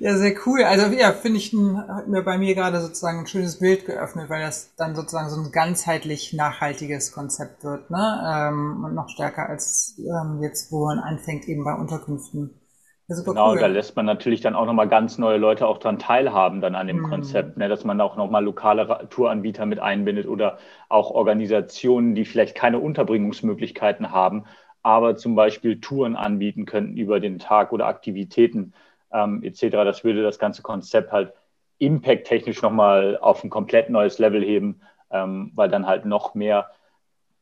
[0.00, 0.62] ja, sehr cool.
[0.62, 4.42] Also ja, finde ich, hat mir bei mir gerade sozusagen ein schönes Bild geöffnet, weil
[4.42, 8.22] das dann sozusagen so ein ganzheitlich nachhaltiges Konzept wird, ne?
[8.24, 12.60] Ähm, und noch stärker als ähm, jetzt, wo man anfängt, eben bei Unterkünften.
[13.08, 13.60] Genau, cool.
[13.60, 16.88] da lässt man natürlich dann auch nochmal ganz neue Leute auch dran teilhaben dann an
[16.88, 17.08] dem mhm.
[17.08, 17.68] Konzept, ne?
[17.68, 24.10] dass man auch nochmal lokale Touranbieter mit einbindet oder auch Organisationen, die vielleicht keine Unterbringungsmöglichkeiten
[24.10, 24.46] haben,
[24.82, 28.72] aber zum Beispiel Touren anbieten könnten über den Tag oder Aktivitäten
[29.12, 29.70] ähm, etc.
[29.70, 31.32] Das würde das ganze Konzept halt
[31.78, 36.70] impact-technisch nochmal auf ein komplett neues Level heben, ähm, weil dann halt noch mehr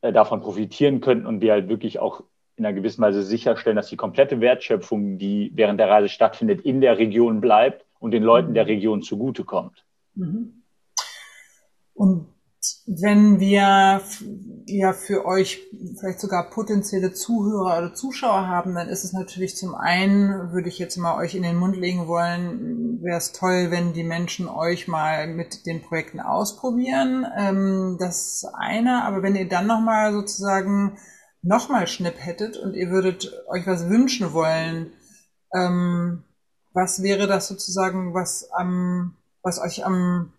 [0.03, 2.23] äh, davon profitieren könnten und wir halt wirklich auch
[2.57, 6.81] in einer gewissen Weise sicherstellen, dass die komplette Wertschöpfung, die während der Reise stattfindet, in
[6.81, 9.85] der Region bleibt und den Leuten der Region zugutekommt.
[10.15, 10.63] Mhm.
[11.95, 12.27] Und
[12.87, 14.01] wenn wir
[14.67, 15.61] ja für euch
[15.99, 20.79] vielleicht sogar potenzielle Zuhörer oder Zuschauer haben, dann ist es natürlich zum einen, würde ich
[20.79, 24.89] jetzt mal euch in den Mund legen wollen, wäre es toll, wenn die Menschen euch
[24.89, 27.27] mal mit den Projekten ausprobieren.
[27.37, 30.97] Ähm, das eine, aber wenn ihr dann nochmal sozusagen
[31.45, 34.93] nochmal Schnipp hättet und ihr würdet euch was wünschen wollen,
[35.55, 36.25] ähm,
[36.73, 40.33] was wäre das sozusagen, was am, was euch am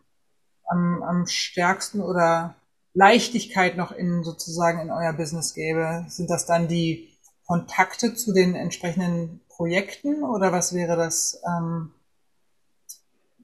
[0.67, 2.55] am, am stärksten oder
[2.93, 6.05] Leichtigkeit noch in sozusagen in euer Business gäbe?
[6.07, 7.09] Sind das dann die
[7.45, 11.41] Kontakte zu den entsprechenden Projekten oder was wäre das?
[11.47, 11.91] Ähm,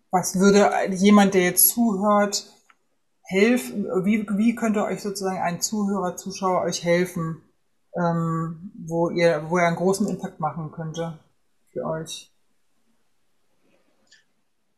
[0.09, 2.51] was würde jemand, der jetzt zuhört,
[3.23, 3.85] helfen?
[4.03, 7.41] Wie, wie könnte euch sozusagen ein Zuhörer, Zuschauer euch helfen,
[7.95, 11.19] ähm, wo ihr, wo er einen großen Impact machen könnte
[11.71, 12.31] für euch?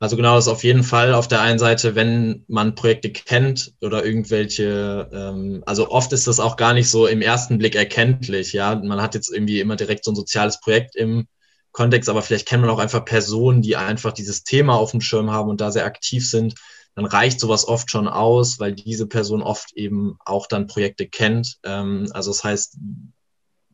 [0.03, 3.73] Also genau, das ist auf jeden Fall auf der einen Seite, wenn man Projekte kennt
[3.79, 8.51] oder irgendwelche, ähm, also oft ist das auch gar nicht so im ersten Blick erkenntlich,
[8.51, 8.75] ja.
[8.75, 11.25] Man hat jetzt irgendwie immer direkt so ein soziales Projekt im
[11.71, 15.31] Kontext, aber vielleicht kennt man auch einfach Personen, die einfach dieses Thema auf dem Schirm
[15.31, 16.55] haben und da sehr aktiv sind.
[16.95, 21.57] Dann reicht sowas oft schon aus, weil diese Person oft eben auch dann Projekte kennt.
[21.63, 22.77] Ähm, also das heißt,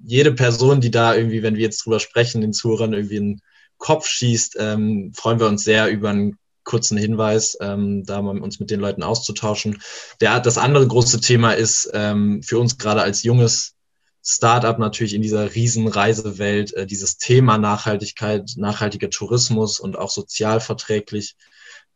[0.02, 3.42] jede Person, die da irgendwie, wenn wir jetzt drüber sprechen, den Zuhörern irgendwie ein
[3.78, 8.60] Kopf schießt, ähm, freuen wir uns sehr über einen kurzen Hinweis, ähm, da mal uns
[8.60, 9.82] mit den Leuten auszutauschen.
[10.22, 13.76] Der, das andere große Thema ist ähm, für uns gerade als junges
[14.24, 21.36] Startup natürlich in dieser riesen Reisewelt äh, dieses Thema Nachhaltigkeit, nachhaltiger Tourismus und auch sozialverträglich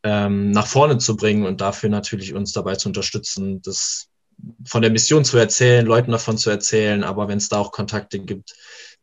[0.04, 4.10] ähm, nach vorne zu bringen und dafür natürlich uns dabei zu unterstützen, das
[4.66, 8.20] von der Mission zu erzählen, Leuten davon zu erzählen, aber wenn es da auch Kontakte
[8.20, 8.54] gibt,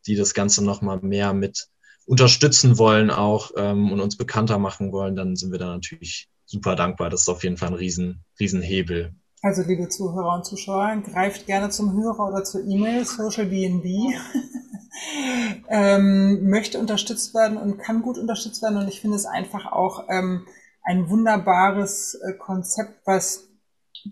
[0.05, 1.67] die das Ganze nochmal mehr mit
[2.05, 6.75] unterstützen wollen auch ähm, und uns bekannter machen wollen, dann sind wir da natürlich super
[6.75, 7.09] dankbar.
[7.09, 11.45] Das ist auf jeden Fall ein riesen, riesen Hebel Also, liebe Zuhörer und Zuschauer, greift
[11.45, 13.85] gerne zum Hörer oder zur E-Mail socialbnb.
[15.69, 18.77] ähm, möchte unterstützt werden und kann gut unterstützt werden.
[18.77, 20.45] Und ich finde es einfach auch ähm,
[20.83, 23.47] ein wunderbares äh, Konzept, was,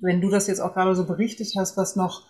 [0.02, 2.28] wenn du das jetzt auch gerade so berichtet hast, was noch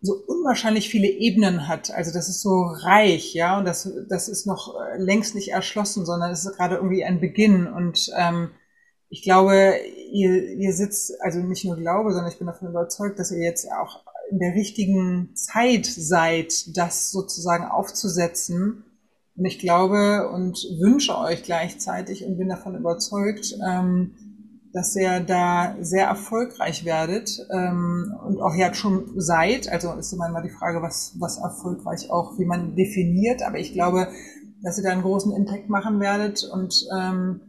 [0.00, 1.90] so unwahrscheinlich viele Ebenen hat.
[1.90, 6.06] Also das ist so reich, ja, und das, das ist noch äh, längst nicht erschlossen,
[6.06, 7.66] sondern es ist gerade irgendwie ein Beginn.
[7.66, 8.50] Und ähm,
[9.10, 9.74] ich glaube,
[10.12, 13.70] ihr, ihr sitzt, also nicht nur glaube, sondern ich bin davon überzeugt, dass ihr jetzt
[13.72, 18.84] auch in der richtigen Zeit seid, das sozusagen aufzusetzen.
[19.36, 24.14] Und ich glaube und wünsche euch gleichzeitig und bin davon überzeugt, ähm,
[24.72, 29.68] dass ihr da sehr erfolgreich werdet ähm, und auch ja schon seid.
[29.68, 33.42] Also ist immer mal die Frage, was, was erfolgreich auch, wie man definiert.
[33.42, 34.08] Aber ich glaube,
[34.62, 37.40] dass ihr da einen großen Impact machen werdet und ähm,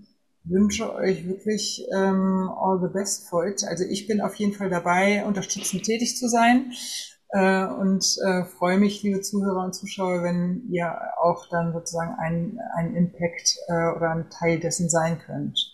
[0.43, 3.63] wünsche euch wirklich ähm, all the best for it.
[3.67, 6.71] Also ich bin auf jeden Fall dabei, unterstützend tätig zu sein
[7.31, 12.59] äh, und äh, freue mich, liebe Zuhörer und Zuschauer, wenn ihr auch dann sozusagen ein,
[12.75, 15.71] ein Impact äh, oder ein Teil dessen sein könnt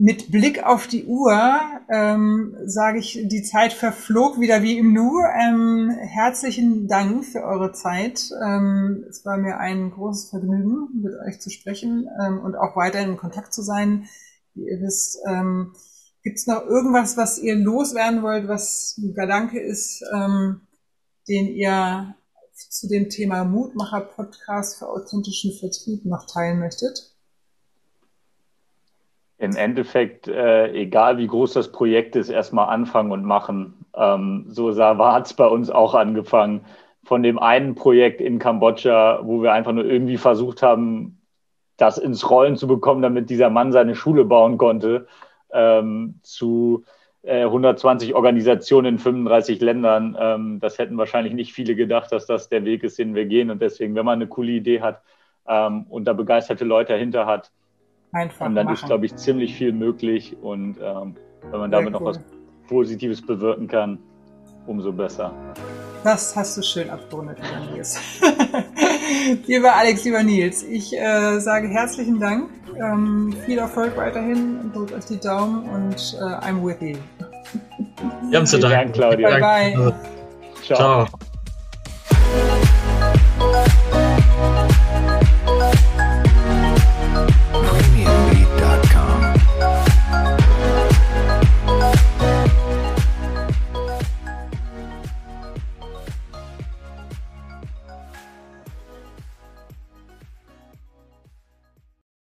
[0.00, 5.20] mit Blick auf die Uhr ähm, sage ich, die Zeit verflog wieder wie im Nu.
[5.20, 8.30] Ähm, herzlichen Dank für eure Zeit.
[8.42, 13.10] Ähm, es war mir ein großes Vergnügen, mit euch zu sprechen ähm, und auch weiterhin
[13.10, 14.06] in Kontakt zu sein.
[14.54, 15.74] Wie ihr wisst, ähm,
[16.22, 20.62] gibt es noch irgendwas, was ihr loswerden wollt, was ein Gedanke ist, ähm,
[21.28, 22.14] den ihr
[22.52, 27.14] zu dem Thema Mutmacher-Podcast für authentischen Vertrieb noch teilen möchtet?
[29.38, 33.86] Im Endeffekt, äh, egal wie groß das Projekt ist, erstmal anfangen und machen.
[33.94, 36.66] Ähm, so hat es bei uns auch angefangen.
[37.04, 41.22] Von dem einen Projekt in Kambodscha, wo wir einfach nur irgendwie versucht haben,
[41.78, 45.06] das ins Rollen zu bekommen, damit dieser Mann seine Schule bauen konnte,
[45.52, 46.84] ähm, zu
[47.22, 50.16] äh, 120 Organisationen in 35 Ländern.
[50.18, 53.50] Ähm, das hätten wahrscheinlich nicht viele gedacht, dass das der Weg ist, den wir gehen.
[53.50, 55.02] Und deswegen, wenn man eine coole Idee hat
[55.46, 57.50] ähm, und da begeisterte Leute dahinter hat,
[58.12, 58.74] Einfach und dann machen.
[58.74, 60.36] ist, glaube ich, ziemlich viel möglich.
[60.40, 61.14] Und ähm,
[61.50, 62.00] wenn man damit cool.
[62.00, 62.20] noch was
[62.68, 63.98] Positives bewirken kann,
[64.66, 65.32] umso besser.
[66.02, 68.00] Das hast du schön abgerundet, lieber Nils.
[69.46, 72.48] lieber Alex, lieber Nils, ich äh, sage herzlichen Dank.
[72.80, 74.72] Ähm, viel Erfolg weiterhin.
[74.72, 76.96] Drückt euch die Daumen und äh, I'm with you.
[78.30, 79.28] Wir haben zu danken, Claudia.
[79.28, 79.94] Bye, bye.
[80.62, 81.06] Ciao.
[81.06, 81.29] Ciao.